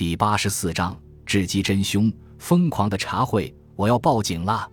[0.00, 4.66] 第八十四章智击真凶，疯狂的茶会，我要报警了！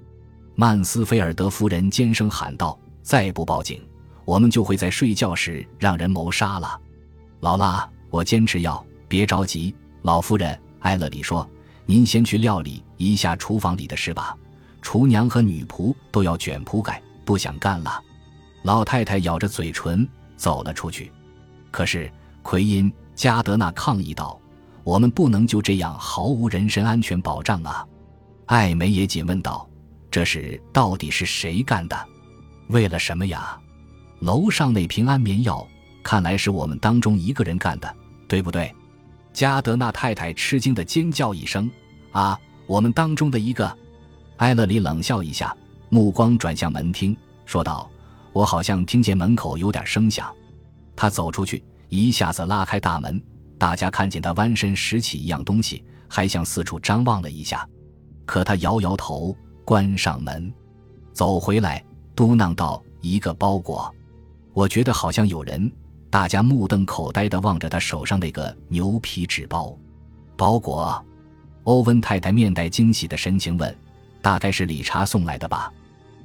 [0.56, 3.86] 曼斯菲尔德夫人尖声喊道：“再不报警，
[4.24, 6.80] 我们就会在睡觉时让人谋杀了。”
[7.44, 10.58] 劳拉，我坚持要，别着急，老夫人。
[10.80, 11.46] 埃勒里说
[11.86, 14.34] ：“您先去料理一下厨房里的事吧，
[14.82, 18.02] 厨娘和女仆都要卷铺盖，不想干了。”
[18.64, 21.12] 老太太咬着嘴唇走了出去。
[21.70, 22.10] 可是
[22.42, 24.40] 奎因加德纳抗议道。
[24.88, 27.86] 我们不能就这样毫无人身安全保障啊！
[28.46, 29.68] 艾梅也紧问道
[30.10, 32.08] ：“这事到底是谁干的？
[32.70, 33.60] 为了什么呀？”
[34.22, 35.68] 楼上那瓶安眠药，
[36.02, 37.96] 看来是我们当中一个人干的，
[38.30, 38.74] 对不对？
[39.34, 41.70] 加德纳太太吃惊的尖叫一声
[42.14, 43.78] ：“啊，我们当中的一个！”
[44.40, 45.54] 埃勒里冷笑一下，
[45.90, 47.14] 目光转向门厅，
[47.46, 47.92] 说道
[48.32, 50.34] ：“我好像听见门口有点声响。”
[50.96, 53.22] 他走出去，一下子拉开大门。
[53.58, 57.68] 大家看见他弯身拾起一样东西，还向四处张望了一下，
[58.26, 60.54] 可他摇摇头，关上门，
[61.14, 61.84] 走回来，
[62.16, 63.94] 嘟囔道：“一个包裹。”
[64.54, 65.72] 我觉得好像有人。
[66.10, 69.78] 大家目瞪口呆地望着他手上那个牛皮纸包。
[70.38, 71.04] 包裹。
[71.64, 73.78] 欧文太太面带惊喜的神情问
[74.22, 75.72] ：“大概是理查送来的吧？”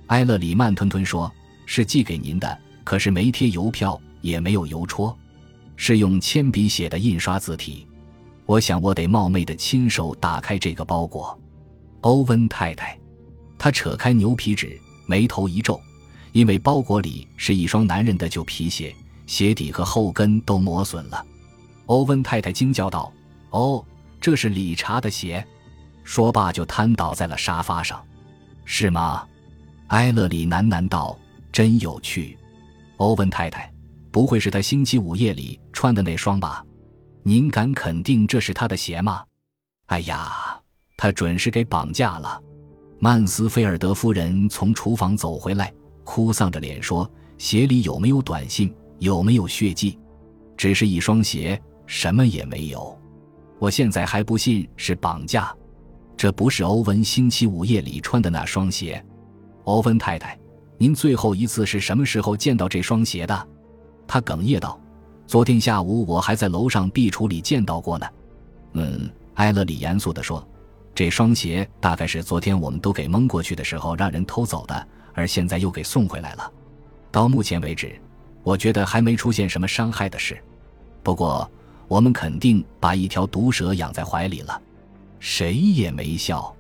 [0.07, 1.31] 埃勒里慢吞吞说
[1.67, 5.17] ：“是寄给您的，可是没贴邮票，也没有邮戳。”
[5.85, 7.85] 是用铅笔写的印刷字体，
[8.47, 11.37] 我想我得冒昧的亲手打开这个包裹。
[12.03, 12.97] 欧文太太，
[13.59, 15.81] 她扯开牛皮纸，眉头一皱，
[16.31, 18.95] 因为包裹里是一双男人的旧皮鞋，
[19.27, 21.27] 鞋底和后跟都磨损了。
[21.87, 23.13] 欧文太太惊叫道
[23.51, 23.85] ：“哦，
[24.21, 25.45] 这是理查的鞋！”
[26.05, 28.01] 说罢就瘫倒在了沙发上。
[28.65, 29.27] 是吗？
[29.89, 31.19] 埃勒里喃喃道
[31.51, 32.39] ：“真有趣。”
[32.99, 33.72] 欧文太太。
[34.13, 36.63] 不会是他星期五夜里穿的那双吧？
[37.23, 39.25] 您敢肯定这是他的鞋吗？
[39.87, 40.61] 哎呀，
[40.99, 42.41] 他准是给绑架了。
[42.99, 45.73] 曼斯菲尔德夫人从厨房走回来，
[46.05, 48.73] 哭丧着脸说：“鞋里有没有短信？
[48.99, 49.99] 有没有血迹？
[50.57, 52.97] 只是一双鞋，什么也没有。
[53.59, 55.53] 我现在还不信是绑架。
[56.17, 59.05] 这不是欧文星期五夜里穿的那双鞋。
[59.65, 60.39] 欧文太太，
[60.77, 63.49] 您最后一次是什么时候见到这双鞋的？”
[64.13, 64.79] 他哽咽道
[65.27, 68.07] ：“昨天下午我还在楼上壁橱里见到过呢。”
[68.75, 70.47] 嗯，埃勒里严肃地说
[70.95, 76.53] ：“这双鞋大概是昨天我们都给蒙过去的时候让人偷走的，而现在又给送回来了。
[77.11, 77.99] 到目前为止，
[78.43, 80.39] 我觉得还没出现什么伤害的事。
[81.03, 81.51] 不过，
[81.89, 84.61] 我们肯定把一条毒蛇养在怀里了。”
[85.21, 86.55] 谁也没笑。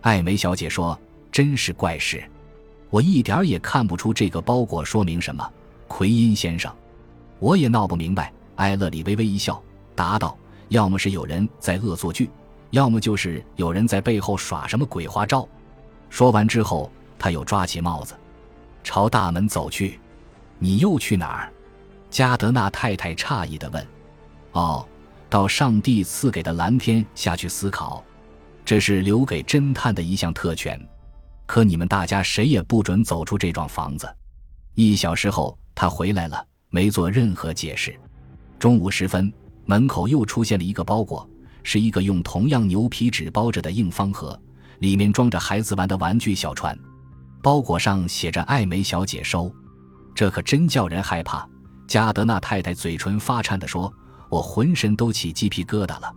[0.00, 0.98] 艾梅小姐说
[1.30, 2.20] ：“真是怪事，
[2.90, 5.48] 我一点也看不出这个包裹说明什么。”
[5.86, 6.74] 奎因先生。
[7.38, 8.32] 我也闹不明白。
[8.56, 9.62] 埃勒里微微一笑，
[9.94, 10.36] 答道
[10.68, 12.28] ：“要么是有人在恶作剧，
[12.70, 15.48] 要么就是有人在背后耍什么鬼花招。”
[16.10, 18.14] 说完之后，他又抓起帽子，
[18.82, 20.00] 朝大门走去。
[20.58, 21.52] “你又去哪儿？”
[22.10, 23.86] 加德纳太太诧异地问。
[24.52, 24.84] “哦，
[25.30, 28.02] 到上帝赐给的蓝天下去思考，
[28.64, 30.80] 这是留给侦探的一项特权。
[31.46, 34.12] 可你们大家谁也不准走出这幢房子。”
[34.74, 36.44] 一小时后，他回来了。
[36.70, 37.94] 没做任何解释。
[38.58, 39.32] 中午时分，
[39.66, 41.28] 门口又出现了一个包裹，
[41.62, 44.38] 是一个用同样牛皮纸包着的硬方盒，
[44.80, 46.76] 里面装着孩子玩的玩具小船。
[47.42, 49.52] 包裹上写着“艾美小姐收”，
[50.14, 51.48] 这可真叫人害怕。
[51.86, 53.92] 加德纳太太嘴唇发颤地说
[54.28, 56.12] ：“我浑身都起鸡皮疙瘩了。”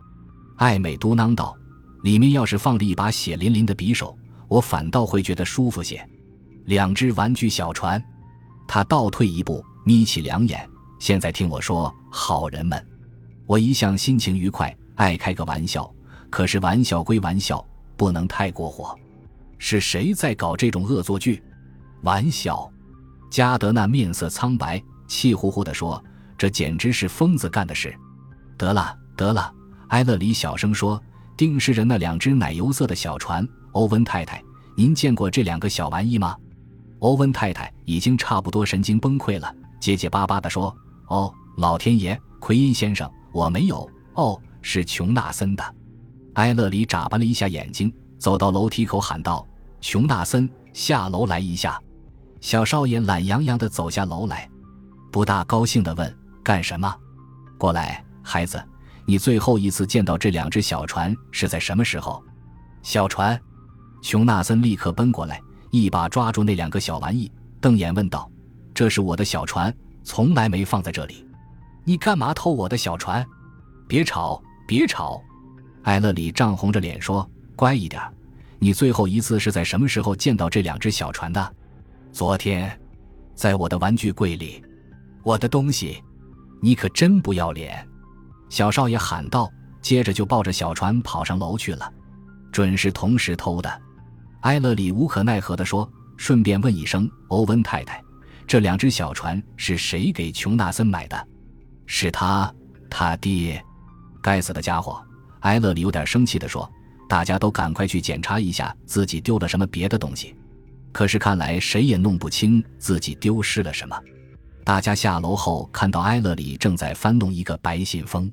[0.58, 1.56] 艾美嘟囔道
[2.04, 6.06] ：“里面要是放着一把血淋淋的匕首，我反倒会觉得舒服些。”
[6.66, 8.04] 两只玩具小船，
[8.68, 9.64] 他倒退一步。
[9.84, 10.70] 眯起两眼，
[11.00, 12.86] 现在听我说，好人们，
[13.46, 15.92] 我一向心情愉快，爱开个玩笑。
[16.30, 17.66] 可是玩笑归玩笑，
[17.98, 18.98] 不能太过火。
[19.58, 21.44] 是谁在搞这种恶作剧？
[22.04, 22.72] 玩笑！
[23.30, 26.04] 加德纳面色苍白，气呼呼地说
[26.38, 27.94] ：“这简直是疯子干的事。”
[28.58, 29.54] 得了，得了，
[29.90, 31.02] 埃勒里小声说
[31.36, 34.44] ：“定视着那两只奶油色的小船。”欧文太太，
[34.76, 36.36] 您见过这两个小玩意吗？
[37.00, 39.54] 欧文太太已经差不多神经崩溃了。
[39.82, 40.74] 结结巴巴地说
[41.10, 43.90] ：“哦，老天爷，奎因先生，我没有。
[44.14, 45.76] 哦，是琼纳森的。”
[46.36, 49.46] 埃勒里眨巴了一下眼睛，走到楼梯口喊道
[49.82, 51.82] ：“琼纳森，下楼来一下。”
[52.40, 54.50] 小少爷懒洋洋地走下楼来，
[55.12, 56.96] 不大高兴地问：“干什么
[57.58, 58.64] ？”“过来，孩子，
[59.06, 62.24] 你最后一次见到这两只小船是在什么时候
[62.84, 63.40] ？”“小船。”
[64.02, 68.31] 琼纳森立刻奔过来，一把抓住那两个小玩意，瞪眼问道。
[68.82, 69.72] 这是我的小船，
[70.04, 71.24] 从来没放在这里。
[71.84, 73.24] 你干嘛偷我的小船？
[73.88, 75.22] 别吵，别吵！
[75.84, 78.02] 艾勒里涨红着脸说：“乖一点。
[78.58, 81.56] 你最后一次是在什么时候见到这两只小船的？
[82.12, 82.76] 昨天，
[83.36, 84.64] 在我的玩具柜里。
[85.22, 86.04] 我的东西，
[86.60, 87.88] 你可真不要脸！”
[88.50, 89.48] 小少爷喊道，
[89.80, 91.94] 接着就抱着小船跑上楼去了。
[92.52, 93.82] 准是同时偷的。
[94.40, 95.88] 艾勒里无可奈何地说，
[96.18, 98.04] 顺便问一声：“欧文太太，
[98.52, 101.28] 这两只小船是谁给琼纳森买的
[101.88, 102.54] ？”“是他，
[102.90, 103.64] 他爹。”
[104.22, 105.02] 该死的家伙！
[105.44, 106.70] 埃勒里有点生气地说
[107.08, 110.36] ：“大家都赶快去检查一下自己丢了什么别的东西。”
[110.92, 113.98] 可是看来谁也弄不清自己丢失了什么。
[114.66, 118.30] 大家下楼后看到埃勒里正在翻弄一个白信封，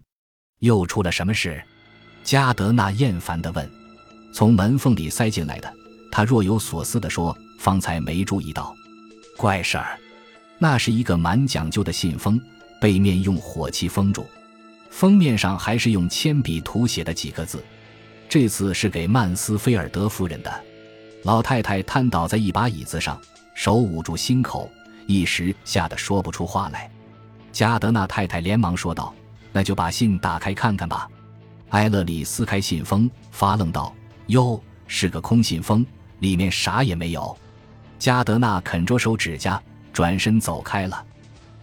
[0.59, 1.62] 又出了什么事？
[2.25, 3.71] 加德纳厌烦地问。
[4.35, 5.73] 从门缝里塞进来的，
[6.11, 8.75] 他若有所思地说：“方才没注意到，
[9.37, 9.97] 怪事儿，
[10.58, 12.40] 那是一个蛮讲究的信封，
[12.81, 14.26] 背面用火漆封住。”
[14.90, 17.62] 封面上还是用铅笔涂写的几个字，
[18.28, 20.64] 这次是给曼斯菲尔德夫人的。
[21.22, 23.20] 老太太瘫倒在一把椅子上，
[23.55, 24.69] 手捂住心口，
[25.06, 26.90] 一时吓得说不出话来。
[27.52, 29.14] 加德纳太太连忙说道
[29.52, 31.08] ：“那就把信打开看看吧。”
[31.70, 33.94] 埃勒里撕开信封，发愣道
[34.28, 35.84] ：“哟，是个空信封，
[36.20, 37.37] 里面啥也没有。”
[37.99, 39.62] 加德纳啃着手指甲，
[39.99, 41.05] 转身走开了。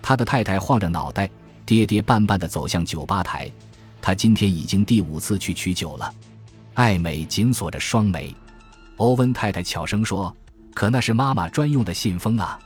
[0.02, 1.30] 他的太太晃着脑袋。
[1.66, 3.52] 跌跌绊绊地走向酒吧台，
[4.00, 6.14] 他今天已经第五次去取酒了。
[6.76, 8.32] 艾美紧锁着双眉。
[8.98, 10.32] 欧文太太悄声说
[10.76, 12.60] ：“可那是妈妈专用的信封啊。”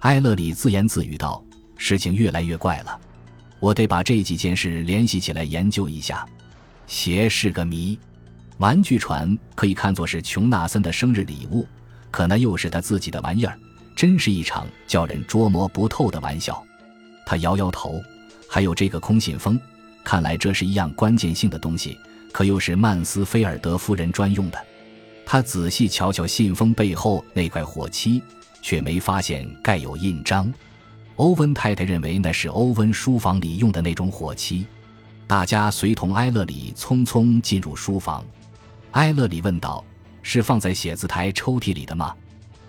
[0.00, 1.42] 埃勒里自言自语道
[1.78, 3.00] ：“事情越来越怪了，
[3.60, 6.26] 我得把这几件事联系起来研究一下。
[6.86, 7.98] 鞋是个谜，
[8.58, 11.66] 玩具船可以看作是琼纳森的生日礼物，
[12.10, 13.58] 可那又是他自己的玩意儿，
[13.94, 16.62] 真是一场叫人捉摸不透的玩笑。”
[17.26, 18.02] 他摇摇头。
[18.46, 19.58] 还有这个空信封，
[20.04, 21.98] 看来这是一样关键性的东西，
[22.30, 24.64] 可又是曼斯菲尔德夫人专用的。
[25.26, 28.22] 他仔细瞧瞧信封背后那块火漆，
[28.62, 30.52] 却没发现盖有印章。
[31.16, 34.64] 欧文太太认为那是欧文书房里用的那种火漆。
[35.26, 38.24] 大家随同埃勒里匆匆进入书房。
[38.92, 39.84] 埃勒里问道
[40.22, 42.14] ：“是放在写字台抽屉里的吗？”“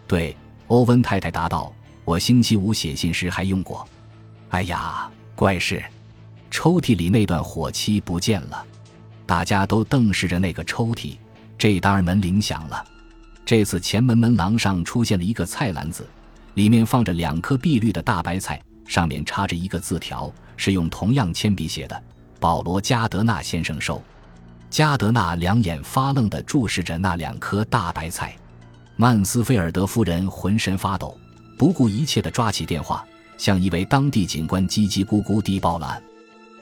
[0.07, 0.35] 对。”
[0.67, 1.71] 欧文太太答道
[2.03, 3.87] ，“我星期五写信时还用过。
[4.49, 5.83] ”“哎呀！”怪事，
[6.49, 8.65] 抽屉里那段火漆不见了。
[9.25, 11.17] 大家都瞪视着那个抽屉。
[11.57, 12.83] 这当然门铃响了。
[13.45, 16.07] 这次前门门廊上出现了一个菜篮子，
[16.53, 22.03] 里面放着两颗碧绿的大白菜，上面插着一个字条，是用同样铅笔写的
[22.39, 24.01] ：“保罗·加德纳先生收。”
[24.69, 28.35] 加德纳两眼发愣地注视着那两颗大白菜。
[28.97, 31.17] 曼斯菲尔德夫人浑身发抖，
[31.57, 33.05] 不顾一切地抓起电话。
[33.37, 36.01] 向一位当地警官叽叽咕咕地报了案。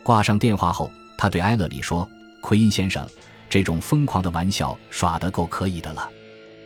[0.02, 2.10] 挂上电话后，他对埃勒里说
[2.42, 3.08] ：“奎因先生，
[3.48, 6.10] 这种疯狂的玩笑耍得够可以的了。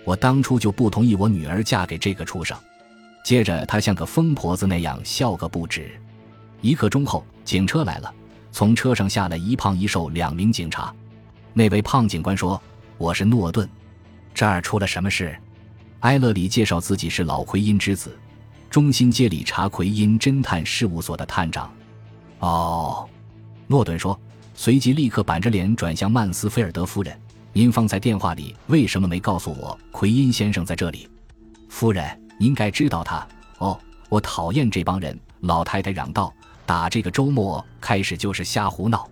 [0.06, 2.58] 我当初就不同意我女儿嫁给这个畜生。”
[3.22, 5.92] 接着，他像个疯婆子那样笑个不止。
[6.62, 8.14] 一刻钟后，警车来了，
[8.54, 10.96] 从车上下来一胖一瘦两名警察。
[11.52, 12.62] 那位胖警官说
[12.98, 13.68] ：“我是诺顿，
[14.34, 15.38] 这儿出了什么事？”
[16.02, 18.18] 埃勒里介绍自己是老奎因之子。
[18.70, 21.74] 中心街理查奎因侦探事务所的探长，
[22.40, 23.08] 哦，
[23.66, 24.20] 诺顿说，
[24.54, 27.18] 随即立刻板着脸转向曼斯菲尔德夫人
[27.54, 31.08] ：“您方才电话里为什么没告诉我奎因先生在这里？”
[31.70, 32.06] 夫人，
[32.38, 33.26] 您该知道他。
[33.60, 35.18] 哦，我讨厌这帮人！
[35.40, 36.34] 老太太嚷道
[36.66, 39.10] ：“打这个周末开始就是瞎胡闹。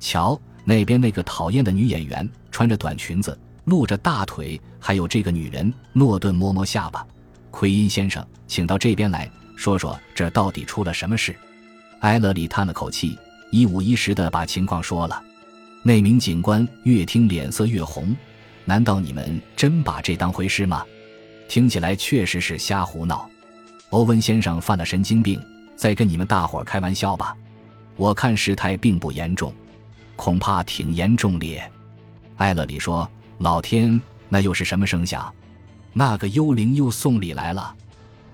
[0.00, 7.06] 瞧，那边那个讨厌的女演员，穿着短裙子，露着大腿，还有这个女人。”诺顿摸摸下巴。
[7.52, 11.36] 奎因先生，请到这边来说说，这到底出了什么事？
[12.00, 13.18] 埃勒里叹了口气，
[13.50, 15.22] 一五一十的把情况说了。
[15.82, 18.16] 那名警官越听脸色越红。
[18.64, 20.84] 难道你们真把这当回事吗？
[21.48, 23.30] 听起来确实是瞎胡闹。
[23.90, 25.40] 欧文先生犯了神经病，
[25.76, 27.36] 在跟你们大伙开玩笑吧？
[27.94, 29.54] 我看事态并不严重，
[30.16, 31.70] 恐怕挺严重咧。
[32.38, 33.08] 埃勒里说
[33.38, 35.32] ：“老天，那又是什么声响？”
[35.92, 37.74] 那个幽灵又送礼来了，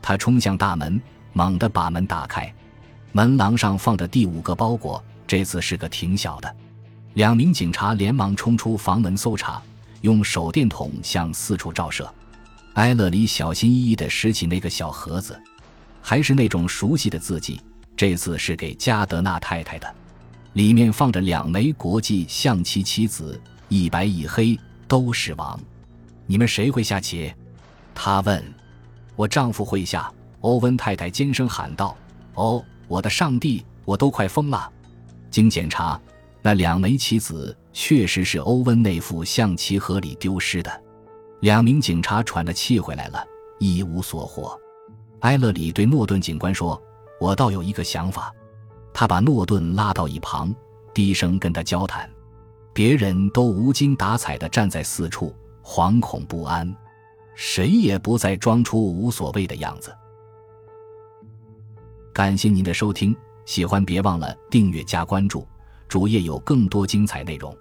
[0.01, 1.01] 他冲向大门，
[1.33, 2.53] 猛地把门打开，
[3.13, 6.57] 门廊上放着第五个包裹，这次是个挺小的。
[7.15, 9.63] 两名警察连忙冲出房门搜查，
[10.01, 12.13] 用手电筒向四处照射。
[12.75, 15.41] 埃勒里小心翼翼地拾起那个小盒子，
[16.01, 17.61] 还是那种熟悉的字迹，
[17.95, 19.95] 这次是给加德纳太太的，
[20.55, 24.59] 里面放着两枚国际象棋棋子，一白一黑，
[24.93, 25.59] 都是王。
[26.27, 27.33] 你们谁会下棋？
[27.95, 28.45] 他问
[29.17, 31.97] ：“我丈夫会下。”欧文太太尖声喊道
[32.37, 33.65] ：“哦，我的上帝！
[33.87, 34.71] 我都快疯了！”
[35.33, 35.99] 经检查，
[36.43, 40.71] 那两枚棋子确实是欧温内夫象棋盒里丢失的。
[41.41, 43.25] 两名警察喘着气回来了，
[43.59, 44.55] 一无所获。
[45.21, 46.79] 埃勒里对诺顿警官说
[47.19, 48.31] ：“我倒有一个想法。”
[48.93, 50.55] 他把诺顿拉到一旁，
[50.93, 52.07] 低声跟他交谈。
[52.73, 56.75] 别人都无精打采地站在四处，惶恐不安，
[57.35, 59.95] 谁也不再装出无所谓的样子。
[62.13, 63.15] 感谢您的收听，
[63.45, 65.47] 喜欢别忘了订阅加关注，
[65.89, 67.57] 主页有更多精彩内容。